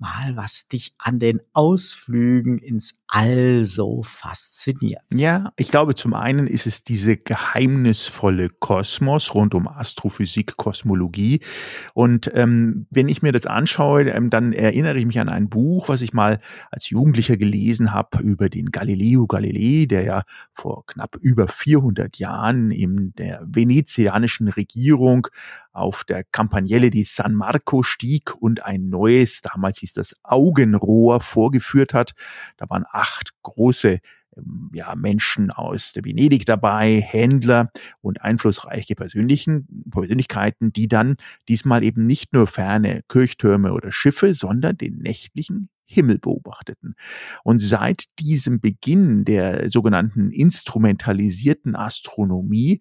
mal, 0.00 0.36
was 0.36 0.66
dich 0.68 0.94
an 0.98 1.18
den 1.18 1.40
Ausflügen 1.52 2.58
ins 2.58 2.94
All 3.12 3.64
so 3.64 4.02
fasziniert. 4.04 5.02
Ja, 5.12 5.52
ich 5.56 5.70
glaube, 5.70 5.96
zum 5.96 6.14
einen 6.14 6.46
ist 6.46 6.66
es 6.66 6.84
diese 6.84 7.16
geheimnisvolle 7.16 8.50
Kosmos 8.60 9.34
rund 9.34 9.54
um 9.54 9.66
Astrophysik, 9.66 10.56
Kosmologie. 10.56 11.40
Und 11.92 12.30
ähm, 12.34 12.86
wenn 12.90 13.08
ich 13.08 13.20
mir 13.20 13.32
das 13.32 13.46
anschaue, 13.46 14.04
ähm, 14.04 14.30
dann 14.30 14.52
erinnere 14.52 14.96
ich 14.96 15.06
mich 15.06 15.18
an 15.18 15.28
ein 15.28 15.48
Buch, 15.48 15.88
was 15.88 16.02
ich 16.02 16.12
mal 16.12 16.40
als 16.70 16.88
Jugendlicher 16.88 17.36
gelesen 17.36 17.92
habe 17.92 18.22
über 18.22 18.48
den 18.48 18.70
Galileo 18.70 19.26
Galilei, 19.26 19.86
der 19.86 20.04
ja 20.04 20.22
vor 20.54 20.86
knapp 20.86 21.16
über 21.16 21.48
400 21.48 22.16
Jahren 22.18 22.70
in 22.70 23.12
der 23.14 23.42
venezianischen 23.44 24.48
Regierung 24.48 25.26
auf 25.72 26.04
der 26.04 26.24
Campagnelle 26.24 26.90
di 26.90 27.04
San 27.04 27.34
Marco 27.34 27.82
stieg 27.82 28.34
und 28.34 28.64
ein 28.64 28.88
neues, 28.88 29.40
damals 29.40 29.78
hieß 29.78 29.94
das 29.94 30.14
Augenrohr, 30.22 31.20
vorgeführt 31.20 31.94
hat. 31.94 32.12
Da 32.56 32.68
waren 32.68 32.84
acht 32.90 33.30
große 33.42 34.00
ähm, 34.36 34.70
ja, 34.72 34.94
Menschen 34.94 35.50
aus 35.50 35.92
der 35.92 36.04
Venedig 36.04 36.44
dabei, 36.46 37.00
Händler 37.00 37.70
und 38.00 38.22
einflussreiche 38.22 38.94
Persönlichen, 38.94 39.84
Persönlichkeiten, 39.90 40.72
die 40.72 40.88
dann 40.88 41.16
diesmal 41.48 41.84
eben 41.84 42.06
nicht 42.06 42.32
nur 42.32 42.46
ferne 42.46 43.02
Kirchtürme 43.08 43.72
oder 43.72 43.92
Schiffe, 43.92 44.34
sondern 44.34 44.76
den 44.76 44.98
nächtlichen 44.98 45.68
Himmel 45.90 46.18
beobachteten. 46.18 46.94
Und 47.42 47.60
seit 47.60 48.04
diesem 48.20 48.60
Beginn 48.60 49.24
der 49.24 49.68
sogenannten 49.68 50.30
instrumentalisierten 50.30 51.74
Astronomie 51.74 52.80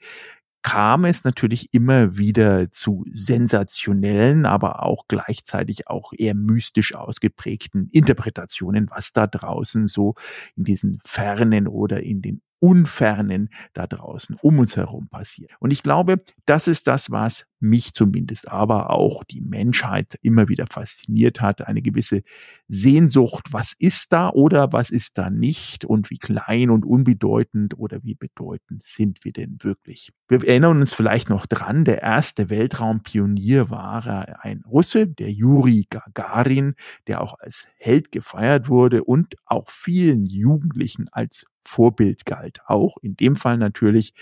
kam 0.62 1.06
es 1.06 1.24
natürlich 1.24 1.74
immer 1.74 2.18
wieder 2.18 2.72
zu 2.72 3.06
sensationellen, 3.12 4.46
aber 4.46 4.84
auch 4.84 5.06
gleichzeitig 5.08 5.88
auch 5.88 6.12
eher 6.18 6.36
mystisch 6.36 6.96
ausgeprägten 6.96 7.90
Interpretationen, 7.92 8.90
was 8.90 9.14
da 9.14 9.28
draußen 9.28 9.88
so 9.88 10.16
in 10.56 10.66
diesen 10.66 11.00
fernen 11.06 11.68
oder 11.68 12.04
in 12.04 12.22
den 12.22 12.42
Unfernen 12.60 13.50
da 13.74 13.88
draußen 13.88 14.38
um 14.42 14.60
uns 14.60 14.76
herum 14.76 15.08
passiert. 15.08 15.54
Und 15.60 15.72
ich 15.72 15.82
glaube, 15.82 16.24
das 16.46 16.68
ist 16.68 16.88
das, 16.88 17.10
was 17.10 17.46
mich 17.60 17.94
zumindest, 17.94 18.48
aber 18.50 18.90
auch 18.90 19.24
die 19.24 19.42
Menschheit 19.42 20.18
immer 20.22 20.48
wieder 20.48 20.66
fasziniert 20.70 21.42
hat. 21.42 21.68
Eine 21.68 21.82
gewisse 21.82 22.22
Sehnsucht, 22.68 23.48
was 23.52 23.74
ist 23.78 24.14
da 24.14 24.30
oder 24.30 24.72
was 24.72 24.90
ist 24.90 25.18
da 25.18 25.30
nicht 25.30 25.86
und 25.86 26.10
wie 26.10 26.18
klein 26.18 26.70
und 26.70 26.86
unbedeutend 26.86 27.78
oder 27.78 28.04
wie 28.04 28.16
bedeutend 28.16 28.84
sind 28.84 29.24
wir 29.24 29.34
denn 29.34 29.58
wirklich. 29.62 30.12
Wir 30.28 30.46
erinnern 30.48 30.80
uns 30.80 30.94
vielleicht 30.94 31.30
noch 31.30 31.46
dran, 31.46 31.86
der 31.86 32.02
erste 32.02 32.50
Weltraumpionier 32.50 33.70
war 33.70 34.00
ein 34.44 34.64
Russe, 34.66 35.08
der 35.08 35.32
Juri 35.32 35.88
Gagarin, 35.90 36.76
der 37.08 37.22
auch 37.22 37.40
als 37.40 37.68
Held 37.78 38.12
gefeiert 38.12 38.70
wurde 38.70 39.04
und 39.04 39.36
auch 39.46 39.70
vielen 39.70 40.26
Jugendlichen 40.26 41.08
als 41.12 41.46
Vorbild 41.66 42.26
galt. 42.26 42.60
Auch 42.66 42.98
in 43.02 43.16
dem 43.16 43.36
Fall 43.36 43.58
natürlich 43.58 44.14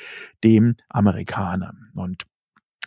dem 0.44 0.76
Amerikaner. 0.90 1.74
Und 1.94 2.24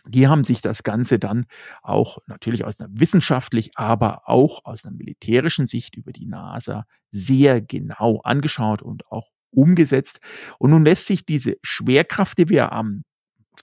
die 0.05 0.27
haben 0.27 0.43
sich 0.43 0.61
das 0.61 0.83
Ganze 0.83 1.19
dann 1.19 1.45
auch 1.81 2.19
natürlich 2.27 2.65
aus 2.65 2.79
einer 2.79 2.89
wissenschaftlich, 2.91 3.71
aber 3.75 4.27
auch 4.27 4.65
aus 4.65 4.85
einer 4.85 4.95
militärischen 4.95 5.65
Sicht 5.65 5.95
über 5.95 6.11
die 6.11 6.25
NASA 6.25 6.85
sehr 7.11 7.61
genau 7.61 8.21
angeschaut 8.21 8.81
und 8.81 9.11
auch 9.11 9.29
umgesetzt. 9.51 10.19
Und 10.59 10.71
nun 10.71 10.85
lässt 10.85 11.07
sich 11.07 11.25
diese 11.25 11.55
Schwerkraft, 11.61 12.37
die 12.37 12.49
wir 12.49 12.71
am 12.71 13.03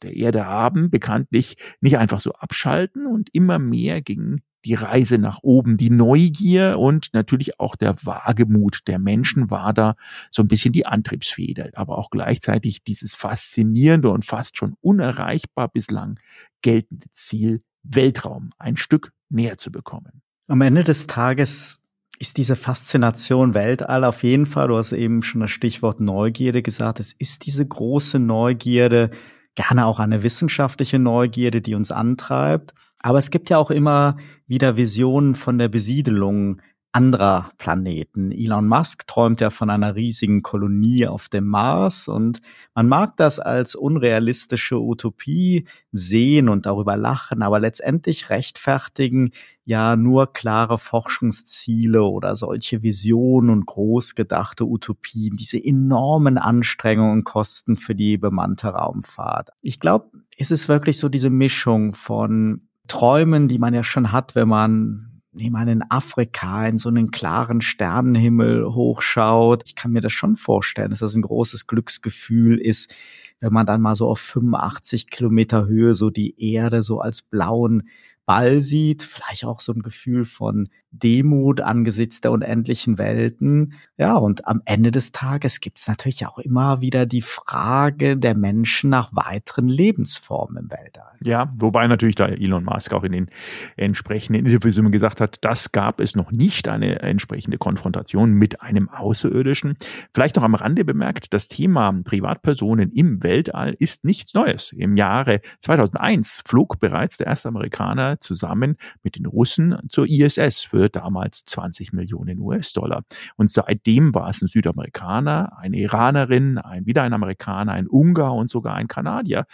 der 0.00 0.16
Erde 0.16 0.46
haben, 0.46 0.90
bekanntlich 0.90 1.56
nicht 1.80 1.98
einfach 1.98 2.20
so 2.20 2.32
abschalten 2.32 3.06
und 3.06 3.28
immer 3.32 3.58
mehr 3.58 4.00
ging 4.00 4.40
die 4.64 4.74
Reise 4.74 5.18
nach 5.18 5.38
oben, 5.42 5.76
die 5.76 5.90
Neugier 5.90 6.78
und 6.78 7.10
natürlich 7.12 7.60
auch 7.60 7.76
der 7.76 7.94
Wagemut 8.04 8.80
der 8.86 8.98
Menschen 8.98 9.50
war 9.50 9.72
da 9.72 9.94
so 10.30 10.42
ein 10.42 10.48
bisschen 10.48 10.72
die 10.72 10.84
Antriebsfeder, 10.84 11.70
aber 11.74 11.96
auch 11.98 12.10
gleichzeitig 12.10 12.82
dieses 12.82 13.14
faszinierende 13.14 14.10
und 14.10 14.24
fast 14.24 14.56
schon 14.56 14.74
unerreichbar 14.80 15.68
bislang 15.68 16.18
geltende 16.62 17.06
Ziel, 17.12 17.60
Weltraum 17.82 18.50
ein 18.58 18.76
Stück 18.76 19.12
näher 19.30 19.56
zu 19.56 19.70
bekommen. 19.70 20.22
Am 20.48 20.60
Ende 20.60 20.82
des 20.82 21.06
Tages 21.06 21.80
ist 22.18 22.36
diese 22.36 22.56
Faszination 22.56 23.54
Weltall 23.54 24.04
auf 24.04 24.24
jeden 24.24 24.46
Fall, 24.46 24.68
du 24.68 24.76
hast 24.76 24.92
eben 24.92 25.22
schon 25.22 25.40
das 25.40 25.50
Stichwort 25.50 26.00
Neugierde 26.00 26.62
gesagt, 26.62 26.98
es 27.00 27.12
ist 27.12 27.46
diese 27.46 27.66
große 27.66 28.18
Neugierde, 28.18 29.10
gerne 29.58 29.86
auch 29.86 29.98
eine 29.98 30.22
wissenschaftliche 30.22 31.00
Neugierde, 31.00 31.60
die 31.60 31.74
uns 31.74 31.90
antreibt. 31.90 32.74
Aber 33.00 33.18
es 33.18 33.30
gibt 33.30 33.50
ja 33.50 33.58
auch 33.58 33.70
immer 33.70 34.16
wieder 34.46 34.76
Visionen 34.76 35.34
von 35.34 35.58
der 35.58 35.68
Besiedelung 35.68 36.62
anderer 36.92 37.50
Planeten. 37.58 38.32
Elon 38.32 38.66
Musk 38.66 39.06
träumt 39.06 39.40
ja 39.40 39.50
von 39.50 39.68
einer 39.68 39.94
riesigen 39.94 40.42
Kolonie 40.42 41.06
auf 41.06 41.28
dem 41.28 41.46
Mars 41.46 42.08
und 42.08 42.40
man 42.74 42.88
mag 42.88 43.16
das 43.16 43.38
als 43.38 43.74
unrealistische 43.74 44.80
Utopie 44.80 45.66
sehen 45.92 46.48
und 46.48 46.66
darüber 46.66 46.96
lachen, 46.96 47.42
aber 47.42 47.60
letztendlich 47.60 48.30
rechtfertigen 48.30 49.32
ja 49.64 49.96
nur 49.96 50.32
klare 50.32 50.78
Forschungsziele 50.78 52.02
oder 52.02 52.36
solche 52.36 52.82
Visionen 52.82 53.50
und 53.50 53.66
großgedachte 53.66 54.64
Utopien, 54.64 55.36
diese 55.36 55.62
enormen 55.62 56.38
Anstrengungen 56.38 57.18
und 57.18 57.24
Kosten 57.24 57.76
für 57.76 57.94
die 57.94 58.16
bemannte 58.16 58.68
Raumfahrt. 58.68 59.50
Ich 59.60 59.78
glaube, 59.78 60.10
es 60.38 60.50
ist 60.50 60.68
wirklich 60.68 60.98
so 60.98 61.10
diese 61.10 61.30
Mischung 61.30 61.94
von 61.94 62.62
Träumen, 62.86 63.48
die 63.48 63.58
man 63.58 63.74
ja 63.74 63.84
schon 63.84 64.10
hat, 64.12 64.34
wenn 64.34 64.48
man 64.48 65.07
nehmen 65.38 65.64
wir 65.64 65.72
in 65.72 65.84
Afrika 65.88 66.66
in 66.66 66.78
so 66.78 66.88
einen 66.88 67.10
klaren 67.10 67.60
Sternenhimmel 67.60 68.66
hochschaut. 68.66 69.62
Ich 69.64 69.74
kann 69.74 69.92
mir 69.92 70.00
das 70.00 70.12
schon 70.12 70.36
vorstellen, 70.36 70.90
dass 70.90 70.98
das 70.98 71.14
ein 71.14 71.22
großes 71.22 71.66
Glücksgefühl 71.66 72.58
ist, 72.58 72.94
wenn 73.40 73.52
man 73.52 73.64
dann 73.64 73.80
mal 73.80 73.96
so 73.96 74.08
auf 74.08 74.18
85 74.18 75.08
Kilometer 75.08 75.66
Höhe 75.66 75.94
so 75.94 76.10
die 76.10 76.52
Erde 76.52 76.82
so 76.82 77.00
als 77.00 77.22
blauen 77.22 77.88
Ball 78.26 78.60
sieht, 78.60 79.02
vielleicht 79.04 79.44
auch 79.44 79.60
so 79.60 79.72
ein 79.72 79.80
Gefühl 79.80 80.24
von 80.24 80.68
Demut 80.90 81.60
angesichts 81.60 82.20
der 82.20 82.32
unendlichen 82.32 82.98
Welten. 82.98 83.74
Ja, 83.98 84.16
und 84.16 84.46
am 84.46 84.62
Ende 84.64 84.90
des 84.90 85.12
Tages 85.12 85.60
gibt 85.60 85.78
es 85.78 85.88
natürlich 85.88 86.26
auch 86.26 86.38
immer 86.38 86.80
wieder 86.80 87.04
die 87.04 87.22
Frage 87.22 88.16
der 88.16 88.34
Menschen 88.34 88.90
nach 88.90 89.10
weiteren 89.12 89.68
Lebensformen 89.68 90.64
im 90.64 90.70
Weltall. 90.70 91.12
Ja, 91.22 91.52
wobei 91.56 91.86
natürlich 91.86 92.14
da 92.14 92.26
Elon 92.26 92.64
Musk 92.64 92.92
auch 92.92 93.04
in 93.04 93.12
den 93.12 93.30
entsprechenden 93.76 94.46
Interviews 94.46 94.78
immer 94.78 94.90
gesagt 94.90 95.20
hat, 95.20 95.38
das 95.42 95.72
gab 95.72 96.00
es 96.00 96.16
noch 96.16 96.30
nicht, 96.30 96.68
eine 96.68 97.00
entsprechende 97.00 97.58
Konfrontation 97.58 98.32
mit 98.32 98.62
einem 98.62 98.88
Außerirdischen. 98.88 99.76
Vielleicht 100.14 100.36
noch 100.36 100.42
am 100.44 100.54
Rande 100.54 100.84
bemerkt, 100.84 101.34
das 101.34 101.48
Thema 101.48 101.92
Privatpersonen 102.04 102.92
im 102.92 103.22
Weltall 103.22 103.74
ist 103.78 104.04
nichts 104.04 104.32
Neues. 104.34 104.72
Im 104.72 104.96
Jahre 104.96 105.40
2001 105.60 106.44
flog 106.46 106.78
bereits 106.80 107.18
der 107.18 107.26
erste 107.26 107.48
Amerikaner 107.48 108.20
zusammen 108.20 108.76
mit 109.02 109.16
den 109.16 109.26
Russen 109.26 109.76
zur 109.88 110.06
ISS 110.08 110.62
für 110.62 110.77
damals 110.86 111.44
20 111.44 111.92
Millionen 111.92 112.40
US-Dollar. 112.40 113.02
Und 113.36 113.50
seitdem 113.50 114.14
war 114.14 114.28
es 114.30 114.40
ein 114.40 114.48
Südamerikaner, 114.48 115.58
eine 115.58 115.78
Iranerin, 115.78 116.58
ein 116.58 116.86
wieder 116.86 117.02
ein 117.02 117.12
Amerikaner, 117.12 117.72
ein 117.72 117.88
Ungar 117.88 118.34
und 118.34 118.48
sogar 118.48 118.74
ein 118.74 118.88
Kanadier, 118.88 119.46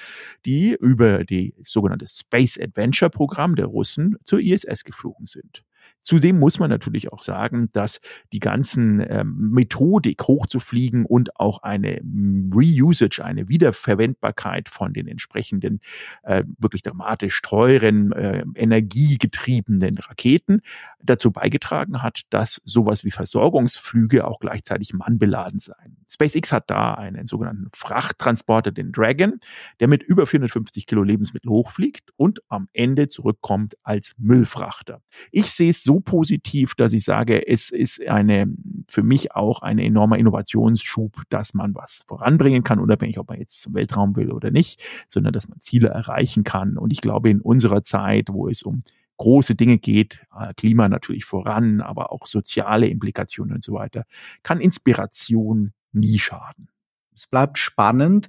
die 0.44 0.76
über 0.78 1.24
die 1.24 1.54
sogenannte 1.62 2.06
Space 2.06 2.58
Adventure 2.60 3.10
Programm 3.10 3.56
der 3.56 3.66
Russen 3.66 4.16
zur 4.24 4.40
ISS 4.40 4.84
geflogen 4.84 5.26
sind. 5.26 5.64
Zudem 6.04 6.38
muss 6.38 6.58
man 6.58 6.68
natürlich 6.68 7.10
auch 7.12 7.22
sagen, 7.22 7.70
dass 7.72 8.00
die 8.30 8.38
ganzen 8.38 9.02
ähm, 9.08 9.50
Methodik 9.52 10.22
hochzufliegen 10.22 11.06
und 11.06 11.40
auch 11.40 11.62
eine 11.62 11.98
mm, 12.02 12.52
Reusage, 12.52 13.24
eine 13.24 13.48
Wiederverwendbarkeit 13.48 14.68
von 14.68 14.92
den 14.92 15.08
entsprechenden 15.08 15.80
äh, 16.22 16.44
wirklich 16.58 16.82
dramatisch 16.82 17.40
teuren, 17.40 18.12
äh, 18.12 18.44
energiegetriebenen 18.54 19.96
Raketen 19.96 20.60
dazu 21.02 21.30
beigetragen 21.30 22.02
hat, 22.02 22.22
dass 22.28 22.60
sowas 22.64 23.04
wie 23.04 23.10
Versorgungsflüge 23.10 24.26
auch 24.26 24.40
gleichzeitig 24.40 24.92
mannbeladen 24.92 25.58
seien. 25.58 25.96
SpaceX 26.06 26.52
hat 26.52 26.68
da 26.68 26.94
einen 26.94 27.24
sogenannten 27.24 27.68
Frachttransporter, 27.74 28.72
den 28.72 28.92
Dragon, 28.92 29.38
der 29.80 29.88
mit 29.88 30.02
über 30.02 30.26
450 30.26 30.86
Kilo 30.86 31.02
Lebensmittel 31.02 31.50
hochfliegt 31.50 32.10
und 32.16 32.40
am 32.48 32.68
Ende 32.74 33.08
zurückkommt 33.08 33.76
als 33.82 34.14
Müllfrachter. 34.18 35.00
Ich 35.30 35.50
sehe 35.50 35.70
es 35.70 35.82
so 35.82 35.93
positiv, 36.00 36.74
dass 36.74 36.92
ich 36.92 37.04
sage, 37.04 37.46
es 37.46 37.70
ist 37.70 38.06
eine, 38.06 38.46
für 38.88 39.02
mich 39.02 39.32
auch 39.32 39.62
ein 39.62 39.78
enormer 39.78 40.18
Innovationsschub, 40.18 41.22
dass 41.28 41.54
man 41.54 41.74
was 41.74 42.04
voranbringen 42.06 42.62
kann, 42.62 42.78
unabhängig, 42.78 43.18
ob 43.18 43.28
man 43.28 43.38
jetzt 43.38 43.62
zum 43.62 43.74
Weltraum 43.74 44.16
will 44.16 44.30
oder 44.30 44.50
nicht, 44.50 44.80
sondern 45.08 45.32
dass 45.32 45.48
man 45.48 45.60
Ziele 45.60 45.88
erreichen 45.88 46.44
kann. 46.44 46.78
Und 46.78 46.92
ich 46.92 47.00
glaube, 47.00 47.30
in 47.30 47.40
unserer 47.40 47.82
Zeit, 47.82 48.28
wo 48.30 48.48
es 48.48 48.62
um 48.62 48.82
große 49.16 49.54
Dinge 49.54 49.78
geht, 49.78 50.26
äh, 50.38 50.54
Klima 50.54 50.88
natürlich 50.88 51.24
voran, 51.24 51.80
aber 51.80 52.12
auch 52.12 52.26
soziale 52.26 52.86
Implikationen 52.86 53.54
und 53.54 53.64
so 53.64 53.74
weiter, 53.74 54.04
kann 54.42 54.60
Inspiration 54.60 55.72
nie 55.92 56.18
schaden. 56.18 56.68
Es 57.14 57.26
bleibt 57.26 57.58
spannend 57.58 58.28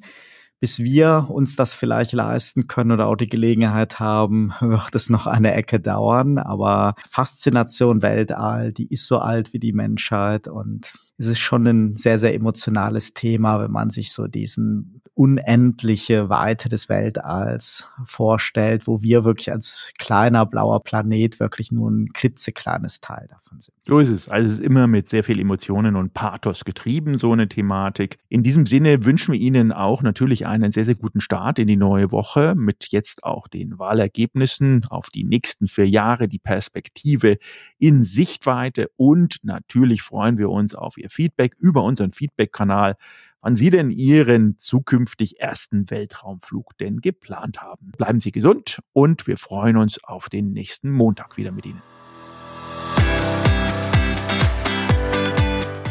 bis 0.59 0.79
wir 0.79 1.27
uns 1.29 1.55
das 1.55 1.73
vielleicht 1.73 2.13
leisten 2.13 2.67
können 2.67 2.91
oder 2.91 3.07
auch 3.07 3.15
die 3.15 3.27
Gelegenheit 3.27 3.99
haben, 3.99 4.53
wird 4.61 4.95
es 4.95 5.09
noch 5.09 5.27
eine 5.27 5.53
Ecke 5.53 5.79
dauern. 5.79 6.37
Aber 6.37 6.95
Faszination 7.09 8.01
Weltall, 8.01 8.71
die 8.71 8.87
ist 8.87 9.07
so 9.07 9.19
alt 9.19 9.53
wie 9.53 9.59
die 9.59 9.73
Menschheit 9.73 10.47
und 10.47 10.93
es 11.17 11.27
ist 11.27 11.39
schon 11.39 11.65
ein 11.67 11.97
sehr, 11.97 12.19
sehr 12.19 12.33
emotionales 12.33 13.13
Thema, 13.13 13.61
wenn 13.61 13.71
man 13.71 13.89
sich 13.89 14.11
so 14.11 14.27
diesen 14.27 15.01
unendliche 15.15 16.27
Weite 16.27 16.67
des 16.67 16.89
Weltalls 16.89 17.89
vorstellt, 18.03 18.85
wo 18.85 19.01
wir 19.01 19.23
wirklich 19.23 19.49
als 19.49 19.93
kleiner 19.97 20.45
blauer 20.45 20.83
Planet 20.83 21.39
wirklich 21.39 21.71
nur 21.71 21.89
ein 21.89 22.09
klitzekleines 22.13 22.99
Teil 22.99 23.25
davon 23.29 23.61
sind. 23.61 23.73
So 23.87 23.99
ist 23.99 24.09
es. 24.09 24.27
Also 24.27 24.49
es 24.49 24.59
ist 24.59 24.65
immer 24.65 24.87
mit 24.87 25.07
sehr 25.07 25.23
viel 25.23 25.39
Emotionen 25.39 25.95
und 25.95 26.13
Pathos 26.13 26.65
getrieben, 26.65 27.17
so 27.17 27.31
eine 27.31 27.47
Thematik. 27.47 28.17
In 28.27 28.43
diesem 28.43 28.65
Sinne 28.65 29.05
wünschen 29.05 29.31
wir 29.31 29.39
Ihnen 29.39 29.71
auch 29.71 30.03
natürlich 30.03 30.47
einen 30.47 30.71
sehr, 30.71 30.83
sehr 30.83 30.95
guten 30.95 31.21
Start 31.21 31.59
in 31.59 31.67
die 31.67 31.77
neue 31.77 32.11
Woche 32.11 32.53
mit 32.53 32.87
jetzt 32.89 33.23
auch 33.23 33.47
den 33.47 33.79
Wahlergebnissen 33.79 34.85
auf 34.89 35.09
die 35.09 35.23
nächsten 35.23 35.69
vier 35.69 35.87
Jahre, 35.87 36.27
die 36.27 36.39
Perspektive 36.39 37.37
in 37.79 38.03
Sichtweite 38.03 38.89
und 38.97 39.37
natürlich 39.43 40.01
freuen 40.01 40.37
wir 40.37 40.49
uns 40.49 40.75
auf 40.75 40.97
Ihr 40.97 41.09
Feedback 41.09 41.53
über 41.57 41.83
unseren 41.83 42.11
Feedback-Kanal 42.11 42.97
wann 43.45 43.55
Sie 43.55 43.69
denn 43.69 43.91
Ihren 43.91 44.57
zukünftig 44.57 45.39
ersten 45.39 45.91
Weltraumflug 45.91 46.75
denn 46.79 46.99
geplant 46.99 47.61
haben. 47.61 47.91
Bleiben 47.95 48.19
Sie 48.19 48.31
gesund 48.31 48.79
und 48.91 49.27
wir 49.27 49.37
freuen 49.37 49.77
uns 49.77 50.03
auf 50.03 50.29
den 50.29 50.51
nächsten 50.51 50.89
Montag 50.89 51.37
wieder 51.37 51.51
mit 51.51 51.67
Ihnen. 51.67 51.81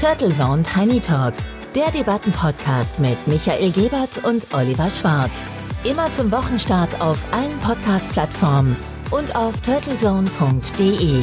Turtle 0.00 0.30
Zone 0.30 0.64
Tiny 0.64 0.98
Talks, 0.98 1.46
der 1.76 1.92
Debattenpodcast 1.92 2.98
mit 2.98 3.24
Michael 3.28 3.70
Gebert 3.70 4.24
und 4.24 4.52
Oliver 4.52 4.90
Schwarz. 4.90 5.46
Immer 5.88 6.12
zum 6.12 6.32
Wochenstart 6.32 7.00
auf 7.00 7.24
allen 7.32 7.56
Podcast-Plattformen 7.60 8.76
und 9.12 9.36
auf 9.36 9.60
turtlezone.de. 9.60 11.22